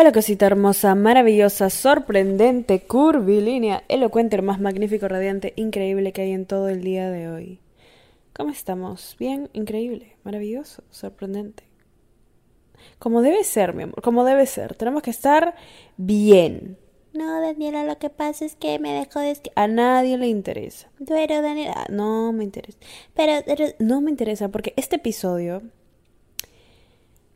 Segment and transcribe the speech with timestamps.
[0.00, 6.70] Hola cosita hermosa, maravillosa, sorprendente, curvilínea, elocuente, más magnífico, radiante, increíble que hay en todo
[6.70, 7.60] el día de hoy.
[8.32, 9.14] ¿Cómo estamos?
[9.18, 11.64] Bien, increíble, maravilloso, sorprendente.
[12.98, 14.74] Como debe ser, mi amor, como debe ser.
[14.74, 15.54] Tenemos que estar
[15.98, 16.78] bien.
[17.12, 19.36] No, Daniela, lo que pasa es que me dejó de...
[19.54, 20.88] A nadie le interesa.
[21.06, 21.84] Pero, Daniela...
[21.90, 22.78] No me interesa.
[23.12, 23.66] Pero, pero...
[23.78, 25.60] No me interesa porque este episodio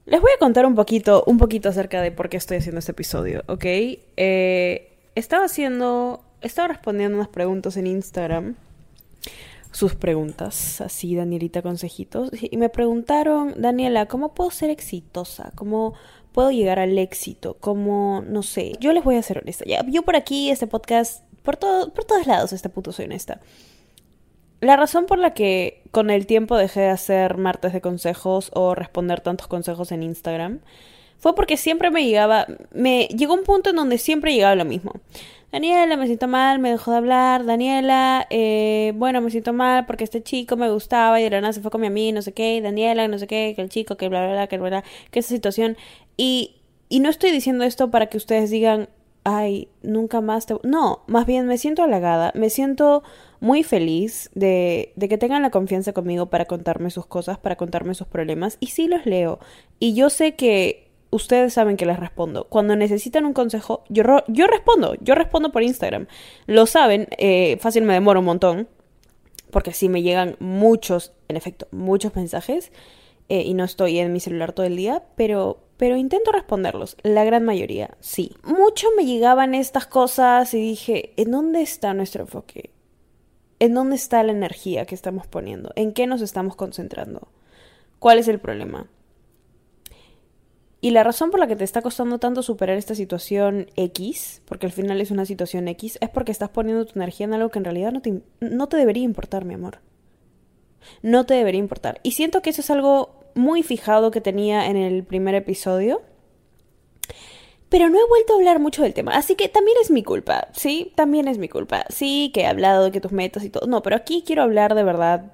[0.06, 2.92] les voy a contar un poquito, un poquito acerca de por qué estoy haciendo este
[2.92, 3.64] episodio, ¿ok?
[3.64, 8.56] Eh, estaba haciendo, estaba respondiendo unas preguntas en Instagram,
[9.72, 15.52] sus preguntas, así Danielita Consejitos, y me preguntaron, Daniela, ¿cómo puedo ser exitosa?
[15.54, 15.94] ¿Cómo
[16.32, 17.56] puedo llegar al éxito?
[17.58, 18.72] ¿Cómo, no sé?
[18.80, 19.64] Yo les voy a ser honesta.
[19.66, 23.40] Ya, yo por aquí, este podcast, por, todo, por todos lados, este puto soy honesta.
[24.64, 28.74] La razón por la que con el tiempo dejé de hacer martes de consejos o
[28.74, 30.60] responder tantos consejos en Instagram
[31.18, 34.94] fue porque siempre me llegaba, me llegó un punto en donde siempre llegaba lo mismo.
[35.52, 37.44] Daniela, me siento mal, me dejó de hablar.
[37.44, 41.52] Daniela, eh, bueno, me siento mal porque este chico me gustaba y de la nada
[41.52, 42.62] se fue con mi no sé qué.
[42.62, 45.18] Daniela, no sé qué, que el chico, que bla, bla, bla, que bla, bla, que
[45.18, 45.76] esa situación.
[46.16, 46.56] Y,
[46.88, 48.88] y no estoy diciendo esto para que ustedes digan,
[49.24, 50.54] ay, nunca más te...
[50.62, 53.02] No, más bien me siento halagada, me siento
[53.40, 57.94] muy feliz de, de, que tengan la confianza conmigo para contarme sus cosas, para contarme
[57.94, 59.38] sus problemas, y sí los leo.
[59.78, 62.48] Y yo sé que ustedes saben que les respondo.
[62.48, 66.06] Cuando necesitan un consejo, yo, yo respondo, yo respondo por Instagram.
[66.46, 68.68] Lo saben, eh, fácil me demoro un montón,
[69.50, 72.72] porque sí me llegan muchos, en efecto, muchos mensajes,
[73.28, 77.24] eh, y no estoy en mi celular todo el día, pero pero intento responderlos, la
[77.24, 78.36] gran mayoría, sí.
[78.44, 82.70] Mucho me llegaban estas cosas y dije, ¿en dónde está nuestro enfoque?
[83.58, 85.72] ¿En dónde está la energía que estamos poniendo?
[85.74, 87.28] ¿En qué nos estamos concentrando?
[87.98, 88.88] ¿Cuál es el problema?
[90.80, 94.66] Y la razón por la que te está costando tanto superar esta situación X, porque
[94.66, 97.58] al final es una situación X, es porque estás poniendo tu energía en algo que
[97.58, 99.78] en realidad no te, no te debería importar, mi amor.
[101.00, 102.00] No te debería importar.
[102.02, 106.02] Y siento que eso es algo muy fijado que tenía en el primer episodio.
[107.68, 110.48] Pero no he vuelto a hablar mucho del tema, así que también es mi culpa,
[110.52, 110.92] ¿sí?
[110.94, 111.86] También es mi culpa.
[111.88, 113.66] Sí, que he hablado de que tus metas y todo.
[113.66, 115.32] No, pero aquí quiero hablar de verdad.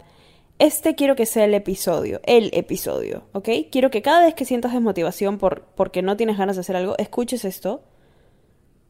[0.59, 3.49] Este quiero que sea el episodio, el episodio, ¿ok?
[3.71, 6.95] Quiero que cada vez que sientas desmotivación por, porque no tienes ganas de hacer algo,
[6.99, 7.83] escuches esto.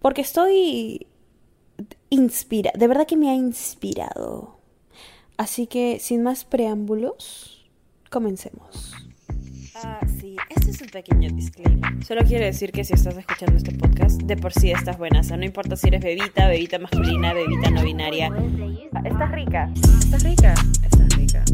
[0.00, 1.06] Porque estoy
[2.08, 4.58] inspira, de verdad que me ha inspirado.
[5.36, 7.59] Así que, sin más preámbulos,
[8.10, 8.92] Comencemos.
[9.76, 12.04] Ah, sí, este es un pequeño disclaimer.
[12.04, 15.20] Solo quiero decir que si estás escuchando este podcast, de por sí estás buena.
[15.20, 18.28] O sea, no importa si eres bebita, bebita masculina, bebita no binaria.
[18.94, 19.72] Ah, estás rica.
[20.00, 20.54] Estás rica.
[20.82, 21.44] Estás rica.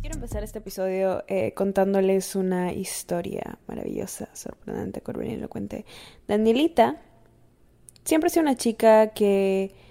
[0.00, 5.86] Quiero empezar este episodio eh, contándoles una historia maravillosa, sorprendente, y elocuente.
[6.28, 7.00] Danielita
[8.04, 9.83] siempre ha sido una chica que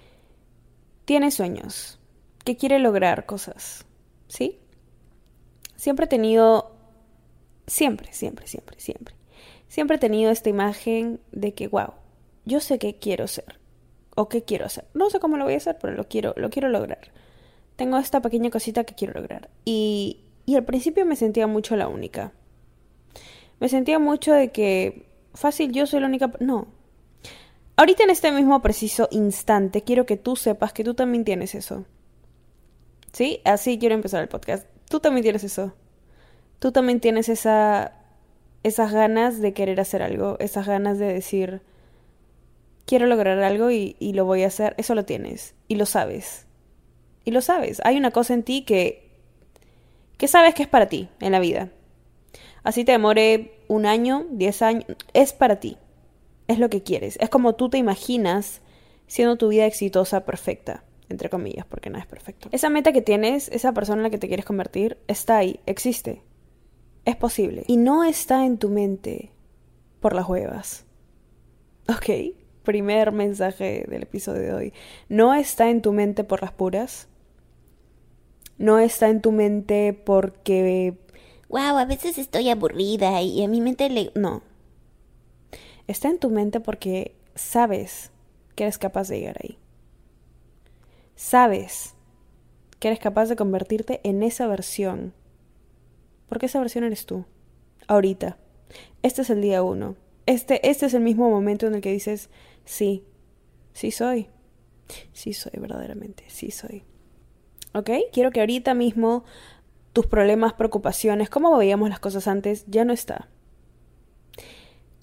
[1.04, 1.98] tiene sueños,
[2.44, 3.86] que quiere lograr cosas,
[4.28, 4.58] ¿sí?
[5.76, 6.74] Siempre he tenido,
[7.66, 9.14] siempre, siempre, siempre, siempre,
[9.68, 11.94] siempre he tenido esta imagen de que, wow,
[12.44, 13.58] yo sé qué quiero ser
[14.14, 14.84] o qué quiero hacer.
[14.94, 17.10] No sé cómo lo voy a hacer, pero lo quiero, lo quiero lograr.
[17.76, 19.50] Tengo esta pequeña cosita que quiero lograr.
[19.64, 22.32] Y, y al principio me sentía mucho la única.
[23.58, 26.30] Me sentía mucho de que, fácil, yo soy la única...
[26.40, 26.68] No,
[27.76, 31.84] Ahorita en este mismo preciso instante quiero que tú sepas que tú también tienes eso.
[33.12, 33.40] ¿Sí?
[33.44, 34.66] Así quiero empezar el podcast.
[34.88, 35.74] Tú también tienes eso.
[36.60, 37.92] Tú también tienes esa
[38.62, 41.60] esas ganas de querer hacer algo, esas ganas de decir
[42.86, 44.74] quiero lograr algo y, y lo voy a hacer.
[44.78, 46.46] Eso lo tienes y lo sabes.
[47.24, 47.82] Y lo sabes.
[47.84, 49.02] Hay una cosa en ti que
[50.16, 51.70] que sabes que es para ti en la vida.
[52.62, 55.76] Así te demore un año, diez años, es para ti
[56.48, 57.16] es lo que quieres.
[57.20, 58.60] Es como tú te imaginas
[59.06, 62.48] siendo tu vida exitosa, perfecta, entre comillas, porque no es perfecto.
[62.52, 66.22] Esa meta que tienes, esa persona en la que te quieres convertir, está ahí, existe.
[67.04, 67.64] Es posible.
[67.66, 69.30] Y no está en tu mente
[70.00, 70.86] por las huevas.
[71.88, 74.72] Ok, primer mensaje del episodio de hoy.
[75.08, 77.08] No está en tu mente por las puras.
[78.56, 80.98] No está en tu mente porque...
[81.48, 84.10] Wow, a veces estoy aburrida y a mi mente le...
[84.14, 84.42] No,
[85.86, 88.10] está en tu mente porque sabes
[88.54, 89.58] que eres capaz de llegar ahí.
[91.16, 91.94] Sabes
[92.78, 95.14] que eres capaz de convertirte en esa versión.
[96.28, 97.24] Porque esa versión eres tú.
[97.86, 98.36] Ahorita.
[99.02, 99.96] Este es el día uno.
[100.26, 102.30] Este, este es el mismo momento en el que dices,
[102.64, 103.04] sí,
[103.72, 104.28] sí soy.
[105.12, 106.84] Sí soy verdaderamente, sí soy.
[107.74, 107.90] ¿Ok?
[108.12, 109.24] Quiero que ahorita mismo
[109.92, 113.28] tus problemas, preocupaciones, cómo veíamos las cosas antes, ya no está.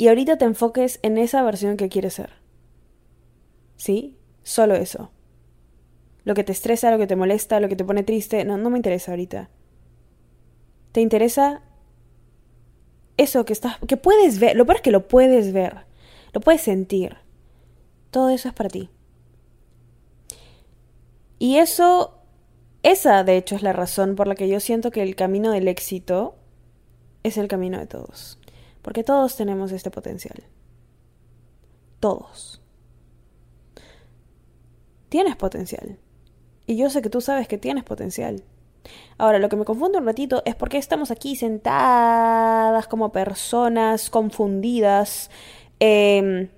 [0.01, 2.31] Y ahorita te enfoques en esa versión que quieres ser.
[3.75, 4.17] ¿Sí?
[4.41, 5.11] Solo eso.
[6.23, 8.71] Lo que te estresa, lo que te molesta, lo que te pone triste, no, no
[8.71, 9.51] me interesa ahorita.
[10.91, 11.61] Te interesa
[13.15, 15.85] eso que estás, que puedes ver, lo peor es que lo puedes ver,
[16.33, 17.17] lo puedes sentir.
[18.09, 18.89] Todo eso es para ti.
[21.37, 22.23] Y eso,
[22.81, 25.67] esa de hecho es la razón por la que yo siento que el camino del
[25.67, 26.33] éxito
[27.21, 28.40] es el camino de todos.
[28.81, 30.43] Porque todos tenemos este potencial.
[31.99, 32.61] Todos.
[35.09, 35.99] Tienes potencial.
[36.65, 38.43] Y yo sé que tú sabes que tienes potencial.
[39.17, 44.09] Ahora, lo que me confunde un ratito es por qué estamos aquí sentadas como personas
[44.09, 45.29] confundidas,
[45.79, 46.49] em,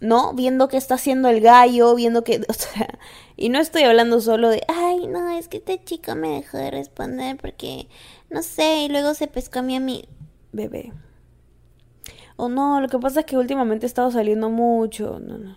[0.00, 0.34] ¿no?
[0.34, 2.40] Viendo qué está haciendo el gallo, viendo que...
[2.48, 2.98] O sea,
[3.36, 6.70] y no estoy hablando solo de, ay, no, es que este chico me dejó de
[6.70, 7.88] responder porque,
[8.30, 10.08] no sé, y luego se pescó a mi amigo.
[10.52, 10.92] Bebé.
[12.40, 15.18] O no, lo que pasa es que últimamente he estado saliendo mucho.
[15.18, 15.56] No, no, no.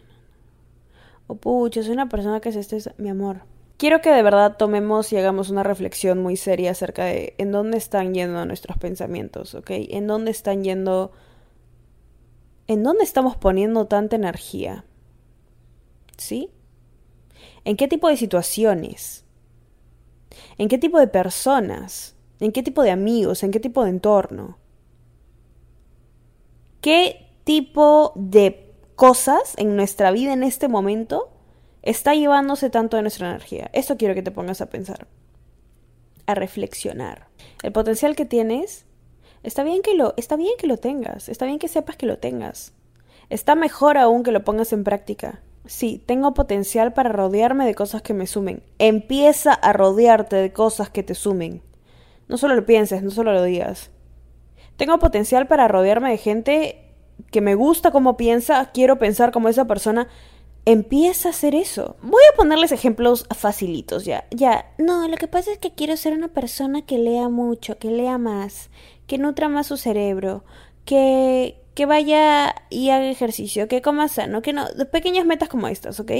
[1.27, 2.95] O pucha, soy una persona que se estresa.
[2.97, 3.43] Mi amor,
[3.77, 7.77] quiero que de verdad tomemos y hagamos una reflexión muy seria acerca de en dónde
[7.77, 9.69] están yendo nuestros pensamientos, ¿ok?
[9.69, 11.11] En dónde están yendo...
[12.65, 14.83] ¿En dónde estamos poniendo tanta energía?
[16.17, 16.49] ¿Sí?
[17.63, 19.23] ¿En qué tipo de situaciones?
[20.57, 22.15] ¿En qué tipo de personas?
[22.39, 23.43] ¿En qué tipo de amigos?
[23.43, 24.57] ¿En qué tipo de entorno?
[26.81, 31.29] ¿Qué tipo de cosas en nuestra vida en este momento
[31.81, 33.69] está llevándose tanto de nuestra energía.
[33.73, 35.07] Eso quiero que te pongas a pensar,
[36.27, 37.27] a reflexionar.
[37.63, 38.85] El potencial que tienes,
[39.43, 42.19] está bien que lo, está bien que lo tengas, está bien que sepas que lo
[42.19, 42.73] tengas.
[43.29, 45.41] Está mejor aún que lo pongas en práctica.
[45.65, 48.61] Sí, tengo potencial para rodearme de cosas que me sumen.
[48.77, 51.61] Empieza a rodearte de cosas que te sumen.
[52.27, 53.89] No solo lo pienses, no solo lo digas.
[54.81, 56.91] Tengo potencial para rodearme de gente
[57.29, 60.07] que me gusta cómo piensa, quiero pensar como esa persona.
[60.65, 61.97] Empieza a hacer eso.
[62.01, 64.25] Voy a ponerles ejemplos facilitos ya.
[64.31, 64.73] Ya.
[64.79, 68.17] No, lo que pasa es que quiero ser una persona que lea mucho, que lea
[68.17, 68.71] más,
[69.05, 70.45] que nutra más su cerebro,
[70.83, 74.65] que, que vaya y haga ejercicio, que coma sano, que no.
[74.91, 76.11] Pequeñas metas como estas, ¿ok?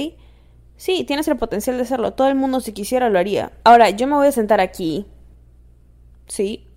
[0.76, 2.12] Sí, tienes el potencial de hacerlo.
[2.12, 3.50] Todo el mundo, si quisiera, lo haría.
[3.64, 5.04] Ahora, yo me voy a sentar aquí.
[6.28, 6.68] Sí.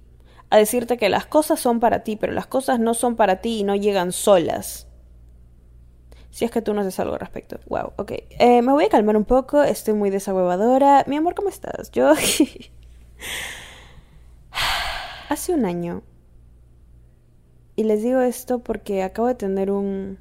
[0.56, 3.60] A decirte que las cosas son para ti, pero las cosas no son para ti
[3.60, 4.88] y no llegan solas.
[6.30, 7.60] Si es que tú no haces algo al respecto.
[7.68, 8.14] Wow, ok.
[8.40, 11.04] Eh, me voy a calmar un poco, estoy muy desahuevadora.
[11.08, 11.92] Mi amor, ¿cómo estás?
[11.92, 12.10] Yo...
[15.30, 16.04] Hace un año.
[17.76, 20.20] Y les digo esto porque acabo de tener un...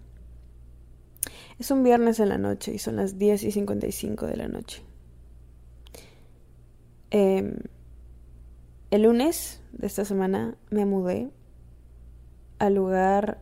[1.61, 4.83] Es un viernes en la noche y son las 10 y 55 de la noche.
[7.13, 7.55] Em,
[8.95, 11.33] el lunes de esta semana me mudé
[12.61, 13.39] al lugar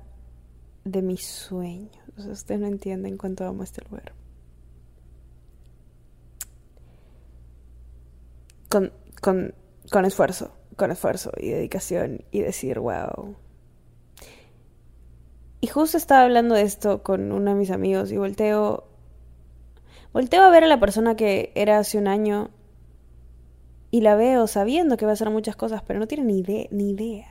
[0.84, 1.92] de mis sueños.
[2.16, 4.14] Ustedes no entienden cuánto amo este lugar.
[8.70, 9.54] Con, con,
[9.90, 13.36] con esfuerzo, con esfuerzo y dedicación y decir, wow.
[15.60, 18.84] Y justo estaba hablando de esto con uno de mis amigos y volteo,
[20.14, 22.48] volteo a ver a la persona que era hace un año
[23.92, 26.66] y la veo sabiendo que va a hacer muchas cosas, pero no tiene ni idea,
[26.70, 27.26] ni idea.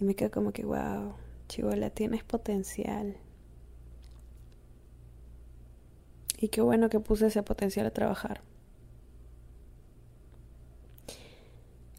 [0.00, 1.14] Y me quedo como que, wow.
[1.46, 3.18] Chivola, tienes potencial.
[6.38, 8.40] Y qué bueno que puse ese potencial a trabajar.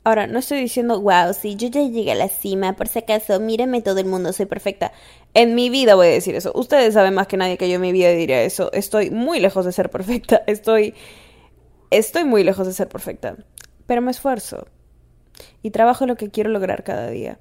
[0.04, 3.40] Ahora, no estoy diciendo, wow, si yo ya llegué a la cima, por si acaso,
[3.40, 4.94] mírame todo el mundo, soy perfecta.
[5.36, 6.52] En mi vida voy a decir eso.
[6.56, 8.72] Ustedes saben más que nadie que yo en mi vida diría eso.
[8.74, 10.42] Estoy muy lejos de ser perfecta.
[10.48, 10.96] Estoy.
[11.92, 13.38] Estoy muy lejos de ser perfecta.
[13.86, 14.68] Pero me esfuerzo.
[15.62, 17.40] Y trabajo lo que quiero lograr cada día.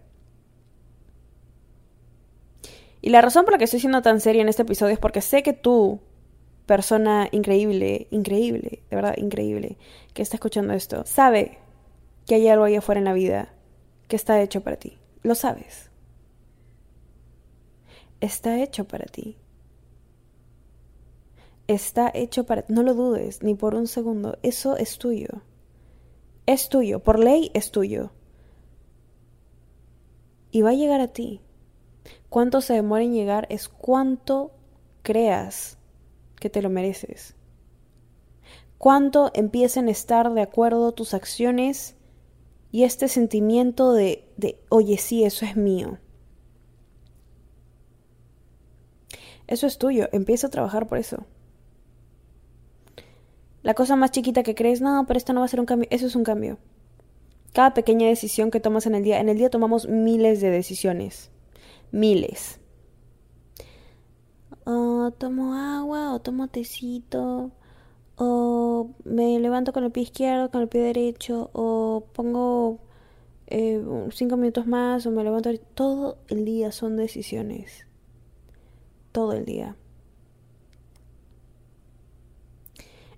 [3.01, 5.21] Y la razón por la que estoy siendo tan seria en este episodio es porque
[5.21, 6.01] sé que tú,
[6.65, 9.77] persona increíble, increíble, de verdad increíble,
[10.15, 11.59] que está escuchando esto, sabe
[12.27, 13.53] que hay algo ahí afuera en la vida
[14.09, 14.97] que está hecho para ti.
[15.23, 15.91] Lo sabes.
[18.21, 19.37] Está hecho para ti.
[21.67, 22.65] Está hecho para...
[22.69, 24.39] No lo dudes ni por un segundo.
[24.43, 25.29] Eso es tuyo.
[26.47, 27.01] Es tuyo.
[27.01, 28.11] Por ley es tuyo.
[30.51, 31.41] Y va a llegar a ti.
[32.29, 34.53] Cuánto se demora en llegar es cuánto
[35.03, 35.79] creas
[36.39, 37.35] que te lo mereces.
[38.77, 41.97] Cuánto empiecen a estar de acuerdo tus acciones
[42.71, 45.99] y este sentimiento de, de, oye, sí, eso es mío.
[49.47, 51.25] Eso es tuyo, empieza a trabajar por eso.
[53.65, 55.89] La cosa más chiquita que crees, no, pero esto no va a ser un cambio,
[55.91, 56.59] eso es un cambio.
[57.55, 61.31] Cada pequeña decisión que tomas en el día, en el día tomamos miles de decisiones.
[61.91, 62.61] Miles.
[64.67, 67.53] O tomo agua, o tomo tecito,
[68.17, 72.81] o me levanto con el pie izquierdo, con el pie derecho, o pongo
[73.47, 75.51] eh, cinco minutos más, o me levanto.
[75.73, 77.87] Todo el día son decisiones.
[79.11, 79.75] Todo el día.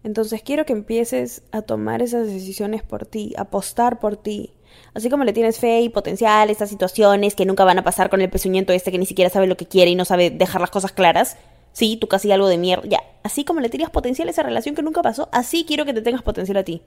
[0.06, 4.52] Entonces quiero que empieces a tomar esas decisiones por ti, apostar por ti.
[4.94, 8.08] Así como le tienes fe y potencial a estas situaciones que nunca van a pasar
[8.08, 10.60] con el pezuñento este que ni siquiera sabe lo que quiere y no sabe dejar
[10.60, 11.36] las cosas claras.
[11.72, 12.86] Sí, tú casi algo de mierda.
[12.86, 15.92] Ya, así como le tenías potencial a esa relación que nunca pasó, así quiero que
[15.92, 16.82] te tengas potencial a ti.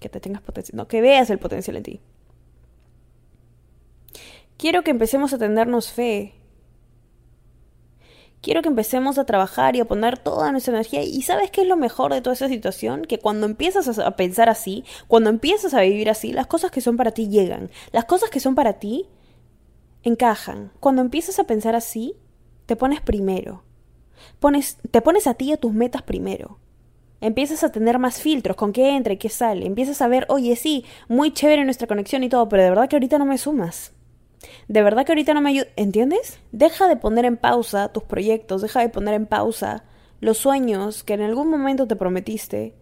[0.00, 0.76] Que te tengas potencial.
[0.76, 2.00] No, que veas el potencial en ti.
[4.56, 6.34] Quiero que empecemos a tenernos fe
[8.42, 11.02] quiero que empecemos a trabajar y a poner toda nuestra energía.
[11.02, 13.04] ¿Y sabes qué es lo mejor de toda esa situación?
[13.06, 16.96] Que cuando empiezas a pensar así, cuando empiezas a vivir así, las cosas que son
[16.98, 17.70] para ti llegan.
[17.92, 19.06] Las cosas que son para ti
[20.02, 20.72] encajan.
[20.80, 22.16] Cuando empiezas a pensar así,
[22.66, 23.62] te pones primero.
[24.40, 26.58] Pones, te pones a ti y a tus metas primero.
[27.20, 29.64] Empiezas a tener más filtros con qué entra y qué sale.
[29.64, 32.96] Empiezas a ver, oye, sí, muy chévere nuestra conexión y todo, pero de verdad que
[32.96, 33.92] ahorita no me sumas.
[34.68, 35.66] De verdad que ahorita no me ayuda.
[35.76, 36.38] ¿Entiendes?
[36.52, 39.84] Deja de poner en pausa tus proyectos, deja de poner en pausa
[40.20, 42.74] los sueños que en algún momento te prometiste.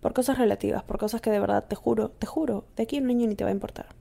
[0.00, 3.00] Por cosas relativas, por cosas que de verdad te juro, te juro, de aquí a
[3.00, 3.94] un año ni te va a importar.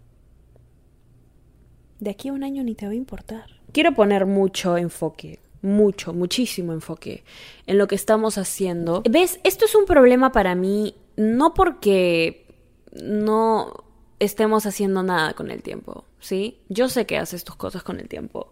[2.00, 3.46] De aquí a un año ni te va a importar.
[3.72, 7.24] Quiero poner mucho enfoque, mucho, muchísimo enfoque
[7.66, 9.04] en lo que estamos haciendo.
[9.10, 9.40] ¿Ves?
[9.44, 12.46] Esto es un problema para mí, no porque
[12.94, 13.87] no
[14.20, 16.60] estemos haciendo nada con el tiempo, ¿sí?
[16.70, 18.52] Yo sé que haces tus cosas con el tiempo.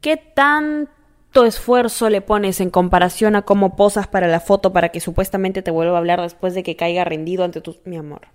[0.00, 5.00] ¿Qué tanto esfuerzo le pones en comparación a cómo posas para la foto para que
[5.00, 7.76] supuestamente te vuelva a hablar después de que caiga rendido ante tu...
[7.84, 8.28] mi amor?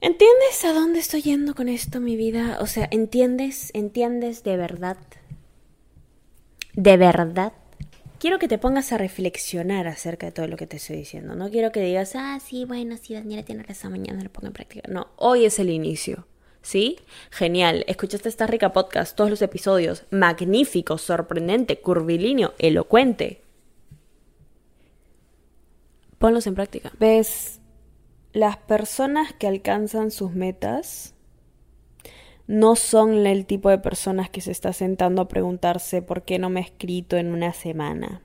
[0.00, 2.58] ¿Entiendes a dónde estoy yendo con esto, mi vida?
[2.60, 3.70] O sea, ¿entiendes?
[3.72, 4.98] ¿Entiendes de verdad?
[6.74, 7.54] ¿De verdad?
[8.24, 11.34] Quiero que te pongas a reflexionar acerca de todo lo que te estoy diciendo.
[11.34, 14.54] No quiero que digas, ah, sí, bueno, sí, Daniela tiene razón, mañana lo pongo en
[14.54, 14.88] práctica.
[14.88, 16.26] No, hoy es el inicio.
[16.62, 17.00] ¿Sí?
[17.30, 17.84] Genial.
[17.86, 20.04] Escuchaste esta rica podcast, todos los episodios.
[20.10, 23.42] Magnífico, sorprendente, curvilíneo, elocuente.
[26.16, 26.92] Ponlos en práctica.
[26.98, 27.60] ¿Ves?
[28.32, 31.13] Las personas que alcanzan sus metas
[32.46, 36.50] no son el tipo de personas que se está sentando a preguntarse por qué no
[36.50, 38.22] me he escrito en una semana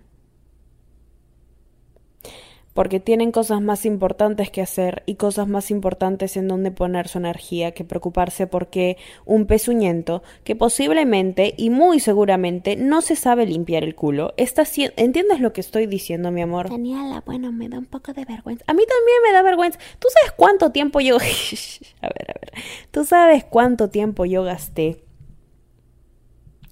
[2.80, 7.18] porque tienen cosas más importantes que hacer y cosas más importantes en donde poner su
[7.18, 8.96] energía que preocuparse porque
[9.26, 14.64] un pezuñento que posiblemente y muy seguramente no se sabe limpiar el culo está
[14.96, 16.70] ¿Entiendes lo que estoy diciendo, mi amor?
[16.70, 18.64] Daniela, bueno, me da un poco de vergüenza.
[18.66, 19.78] A mí también me da vergüenza.
[20.00, 21.18] ¿Tú sabes cuánto tiempo yo...
[22.02, 22.54] a ver, a ver.
[22.92, 25.04] ¿Tú sabes cuánto tiempo yo gasté?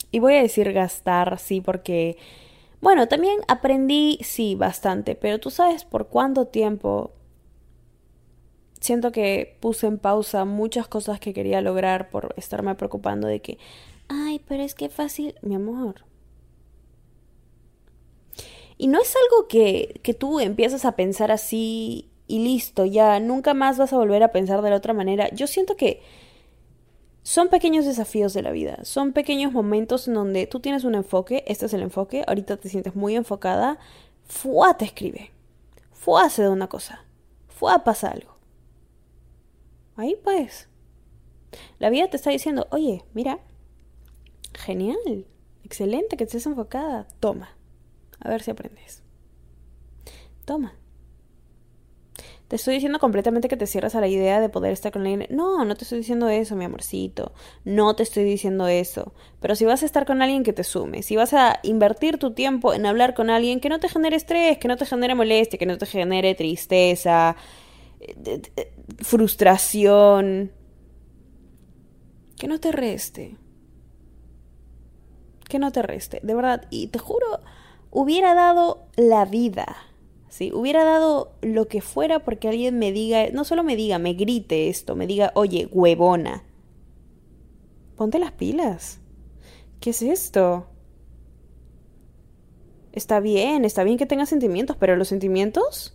[0.10, 2.16] Y voy a decir gastar, sí, porque
[2.82, 7.12] bueno, también aprendí, sí, bastante, pero tú sabes por cuánto tiempo
[8.80, 13.58] siento que puse en pausa muchas cosas que quería lograr por estarme preocupando de que,
[14.08, 16.06] ay, pero es que fácil, mi amor.
[18.78, 23.54] Y no es algo que, que tú empiezas a pensar así y listo, ya nunca
[23.54, 25.30] más vas a volver a pensar de la otra manera.
[25.34, 26.02] Yo siento que
[27.28, 31.44] son pequeños desafíos de la vida, son pequeños momentos en donde tú tienes un enfoque,
[31.46, 33.80] este es el enfoque, ahorita te sientes muy enfocada,
[34.24, 35.32] fuá te escribe,
[35.92, 37.04] fuá hace una cosa,
[37.50, 38.38] fuá pasa algo.
[39.98, 40.70] Ahí pues,
[41.80, 43.42] la vida te está diciendo, oye, mira,
[44.54, 45.28] genial,
[45.66, 47.58] excelente que estés enfocada, toma,
[48.22, 49.04] a ver si aprendes.
[50.46, 50.76] Toma.
[52.48, 55.28] Te estoy diciendo completamente que te cierras a la idea de poder estar con alguien.
[55.30, 57.34] No, no te estoy diciendo eso, mi amorcito.
[57.66, 59.14] No te estoy diciendo eso.
[59.42, 62.32] Pero si vas a estar con alguien que te sume, si vas a invertir tu
[62.32, 65.60] tiempo en hablar con alguien que no te genere estrés, que no te genere molestia,
[65.60, 67.36] que no te genere tristeza,
[68.00, 68.42] eh,
[69.00, 70.54] frustración,
[72.38, 73.36] que no te reste.
[75.50, 76.66] Que no te reste, de verdad.
[76.70, 77.42] Y te juro,
[77.92, 79.76] hubiera dado la vida
[80.30, 80.52] ¿sí?
[80.54, 84.70] Hubiera dado lo que fuera porque alguien me diga, no solo me diga, me grite
[84.70, 86.44] esto, me diga, oye, huevona.
[87.96, 89.00] Ponte las pilas.
[89.80, 90.68] ¿Qué es esto?
[92.92, 95.94] Está bien, está bien que tengas sentimientos, pero los sentimientos...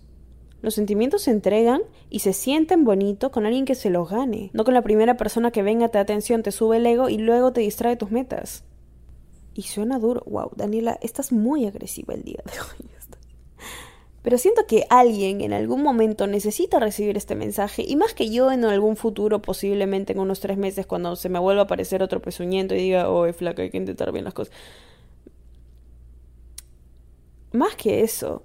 [0.63, 4.63] Los sentimientos se entregan y se sienten bonito con alguien que se los gane, no
[4.63, 7.53] con la primera persona que venga, te da atención, te sube el ego y luego
[7.53, 8.63] te distrae tus metas.
[9.55, 10.23] Y suena duro.
[10.25, 12.91] Wow, Daniela, estás muy agresiva el día de hoy.
[14.23, 18.53] Pero siento que alguien en algún momento necesita recibir este mensaje y más que yo
[18.53, 22.23] en algún futuro, posiblemente en unos tres meses, cuando se me vuelva a aparecer otro
[22.23, 24.55] pezuñento y diga, oh, flaca, hay que intentar bien las cosas.
[27.53, 28.45] Más que eso,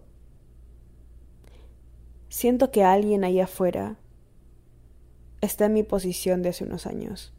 [2.28, 3.98] siento que alguien ahí afuera
[5.42, 7.34] está en mi posición de hace unos años.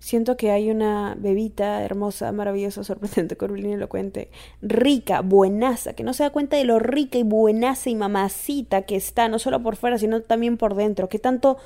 [0.00, 4.30] Siento que hay una bebita hermosa, maravillosa, sorprendente, curvilínea, elocuente,
[4.62, 8.96] rica, buenaza, que no se da cuenta de lo rica y buenaza y mamacita que
[8.96, 11.08] está, no solo por fuera, sino también por dentro.
[11.08, 11.58] ¿Qué tanto,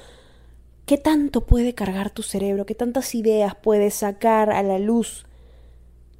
[0.86, 2.64] qué tanto puede cargar tu cerebro?
[2.64, 5.26] ¿Qué tantas ideas puedes sacar a la luz?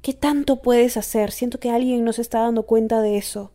[0.03, 1.31] ¿Qué tanto puedes hacer?
[1.31, 3.51] Siento que alguien no se está dando cuenta de eso.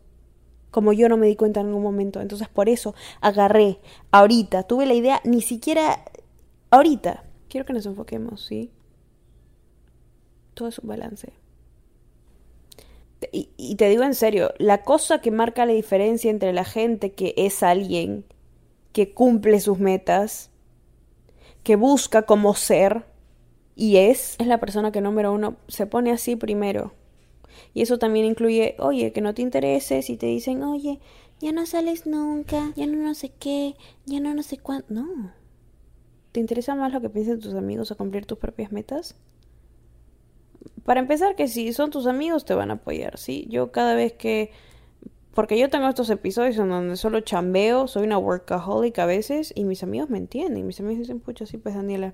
[0.69, 2.19] Como yo no me di cuenta en ningún momento.
[2.19, 3.79] Entonces por eso agarré
[4.11, 4.63] ahorita.
[4.63, 6.03] Tuve la idea ni siquiera
[6.71, 8.71] ahorita Quiero que nos enfoquemos, ¿sí?
[10.53, 11.33] Todo es un balance.
[13.31, 17.33] Y, te digo en serio, la cosa que marca la diferencia entre la gente que
[17.35, 18.23] es alguien
[18.93, 20.51] que cumple sus metas,
[21.63, 23.03] que busca como ser
[23.75, 26.93] y es, es la persona que número uno se pone así primero.
[27.73, 30.99] Y eso también incluye, oye, que no te intereses y te dicen, oye,
[31.41, 33.75] ya no sales nunca, ya no no sé qué,
[34.05, 34.93] ya no no sé cuánto.
[34.93, 35.38] No.
[36.31, 39.15] ¿Te interesa más lo que piensen tus amigos o cumplir tus propias metas?
[40.85, 43.47] Para empezar, que si son tus amigos te van a apoyar, ¿sí?
[43.49, 44.51] Yo cada vez que...
[45.33, 49.63] Porque yo tengo estos episodios en donde solo chambeo, soy una workaholic a veces y
[49.63, 50.67] mis amigos me entienden.
[50.67, 52.13] Mis amigos dicen, pucha, sí, pues Daniela.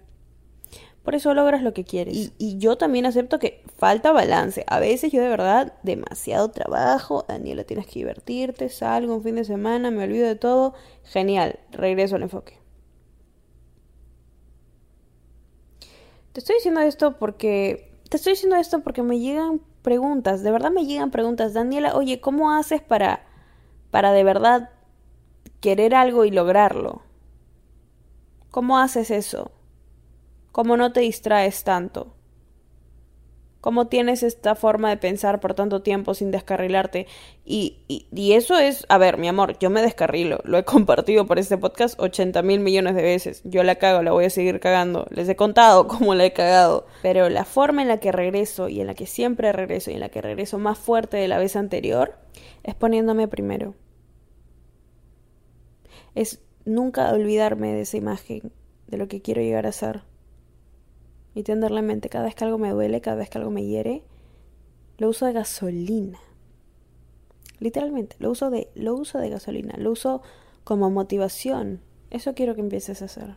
[1.04, 2.16] Por eso logras lo que quieres.
[2.16, 4.64] Y, y, yo también acepto que falta balance.
[4.68, 7.26] A veces yo de verdad, demasiado trabajo.
[7.28, 8.70] Daniela, tienes que divertirte.
[8.70, 10.74] Salgo un fin de semana, me olvido de todo.
[11.04, 12.65] Genial, regreso al enfoque.
[16.36, 17.98] Te estoy diciendo esto porque.
[18.10, 20.44] Te estoy diciendo esto porque me llegan preguntas.
[20.44, 21.54] De verdad me llegan preguntas.
[21.54, 23.24] Daniela, oye, ¿cómo haces para.
[23.90, 24.70] para de verdad
[25.62, 27.04] querer algo y lograrlo?
[28.52, 29.54] ¿Cómo haces eso?
[30.52, 32.15] ¿Cómo no te distraes tanto?
[33.66, 37.08] Cómo tienes esta forma de pensar por tanto tiempo sin descarrilarte.
[37.46, 41.40] Y, y, eso es, a ver, mi amor, yo me descarrilo, lo he compartido por
[41.40, 43.42] este podcast 80 mil millones de veces.
[43.44, 45.08] Yo la cago, la voy a seguir cagando.
[45.10, 46.86] Les he contado cómo la he cagado.
[47.02, 50.02] Pero la forma en la que regreso y en la que siempre regreso y en
[50.02, 52.20] la que regreso más fuerte de la vez anterior
[52.62, 53.74] es poniéndome primero.
[56.14, 58.52] Es nunca olvidarme de esa imagen,
[58.86, 60.04] de lo que quiero llegar a ser
[61.36, 63.66] y tenerla en mente cada vez que algo me duele, cada vez que algo me
[63.66, 64.04] hiere,
[64.98, 66.20] lo uso de gasolina.
[67.60, 70.22] Literalmente, lo uso de, lo uso de gasolina, lo uso
[70.64, 71.82] como motivación.
[72.10, 73.36] Eso quiero que empieces a hacer.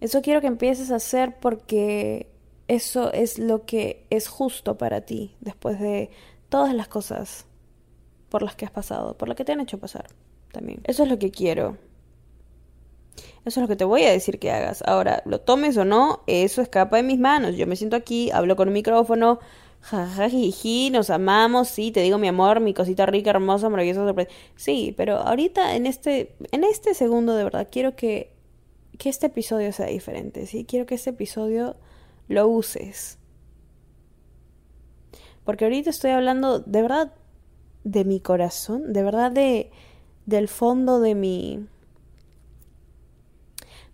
[0.00, 2.30] Eso quiero que empieces a hacer porque
[2.68, 6.10] eso es lo que es justo para ti después de
[6.48, 7.46] todas las cosas
[8.28, 10.06] por las que has pasado, por las que te han hecho pasar
[10.52, 10.80] también.
[10.84, 11.76] Eso es lo que quiero.
[13.44, 14.82] Eso es lo que te voy a decir que hagas.
[14.86, 17.56] Ahora, lo tomes o no, eso escapa de mis manos.
[17.56, 19.40] Yo me siento aquí, hablo con un micrófono,
[19.80, 24.30] jajajiji, nos amamos, sí, te digo mi amor, mi cosita rica, hermosa, maravillosa, sorpresa.
[24.54, 28.32] Sí, pero ahorita en este, en este segundo de verdad quiero que,
[28.98, 30.64] que este episodio sea diferente, ¿sí?
[30.64, 31.74] Quiero que este episodio
[32.28, 33.18] lo uses.
[35.44, 37.12] Porque ahorita estoy hablando de verdad
[37.82, 39.70] de mi corazón, de verdad de
[40.26, 41.66] del fondo de mi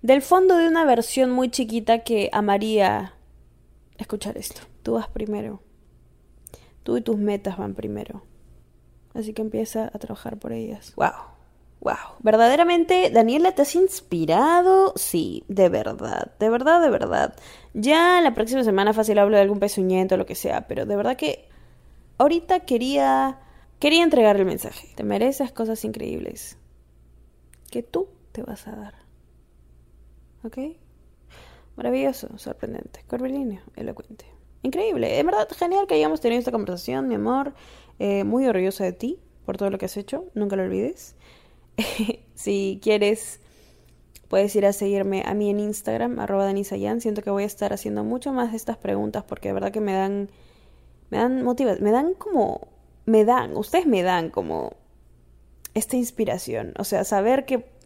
[0.02, 3.14] del fondo de una versión muy chiquita que amaría
[3.96, 4.62] escuchar esto.
[4.82, 5.60] Tú vas primero.
[6.82, 8.22] Tú y tus metas van primero.
[9.14, 10.92] Así que empieza a trabajar por ellas.
[10.96, 11.10] ¡Wow!
[11.80, 12.16] ¡Wow!
[12.20, 14.92] ¿Verdaderamente, Daniela, te has inspirado?
[14.96, 17.34] Sí, de verdad, de verdad, de verdad.
[17.74, 20.96] Ya la próxima semana fácil hablo de algún pezuñento o lo que sea, pero de
[20.96, 21.48] verdad que
[22.18, 23.38] ahorita quería,
[23.78, 24.88] quería entregar el mensaje.
[24.94, 26.56] Te mereces cosas increíbles
[27.70, 29.07] que tú te vas a dar.
[30.44, 30.58] ¿Ok?
[31.76, 34.24] Maravilloso, sorprendente, curvilíneo, elocuente.
[34.62, 37.54] Increíble, en verdad, genial que hayamos tenido esta conversación, mi amor.
[37.98, 41.14] Eh, muy orgullosa de ti por todo lo que has hecho, nunca lo olvides.
[42.34, 43.40] si quieres,
[44.28, 47.00] puedes ir a seguirme a mí en Instagram, arroba danisayan.
[47.00, 49.80] Siento que voy a estar haciendo mucho más de estas preguntas porque de verdad que
[49.80, 50.30] me dan,
[51.10, 52.68] me dan motivas, me dan como,
[53.06, 54.76] me dan, ustedes me dan como
[55.74, 56.74] esta inspiración.
[56.78, 57.77] O sea, saber que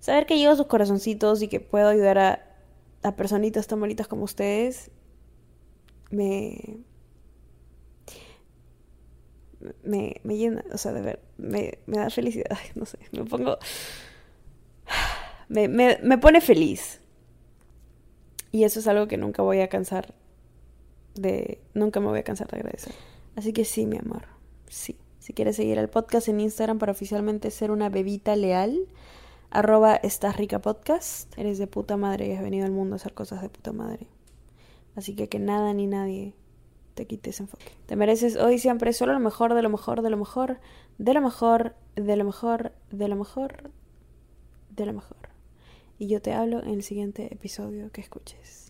[0.00, 2.56] saber que llevo sus corazoncitos y que puedo ayudar a,
[3.02, 4.90] a personitas tan bonitas como ustedes,
[6.10, 6.80] me,
[9.84, 13.58] me, me llena, o sea, de ver, me, me da felicidad, no sé, me pongo,
[15.48, 17.00] me, me, me pone feliz.
[18.52, 20.12] Y eso es algo que nunca voy a cansar
[21.14, 21.60] de...
[21.72, 22.92] Nunca me voy a cansar de agradecer.
[23.36, 24.24] Así que sí, mi amor,
[24.68, 24.96] sí.
[25.20, 28.88] Si quieres seguir el podcast en Instagram para oficialmente ser una bebita leal,
[29.50, 31.36] arroba estás rica podcast.
[31.38, 34.06] Eres de puta madre y has venido al mundo a hacer cosas de puta madre.
[34.96, 36.34] Así que que nada ni nadie
[36.94, 37.72] te quite ese enfoque.
[37.86, 40.60] Te mereces hoy siempre solo lo mejor, de lo mejor, de lo mejor,
[40.98, 43.70] de lo mejor, de lo mejor, de lo mejor,
[44.70, 45.28] de lo mejor.
[45.98, 48.69] Y yo te hablo en el siguiente episodio que escuches.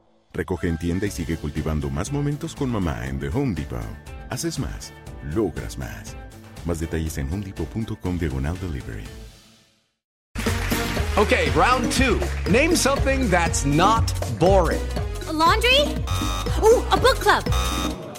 [0.33, 3.79] Recoge en tienda y sigue cultivando más momentos con mamá en The Home Depot.
[4.29, 4.93] Haces más,
[5.35, 6.15] logras más.
[6.65, 9.03] Más detalles en homedepot.com diagonal delivery.
[11.17, 12.19] Okay, round two.
[12.49, 14.81] Name something that's not boring.
[15.27, 15.81] A laundry?
[16.63, 17.43] Ooh, a book club.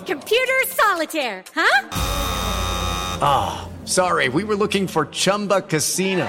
[0.07, 1.89] Computer solitaire, huh?
[3.25, 6.29] Ah, oh, sorry, we were looking for Chumba Casino.